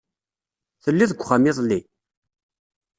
Telliḍ 0.83 1.07
deg 1.11 1.19
uxxam 1.21 1.43
iḍelli? 1.49 1.79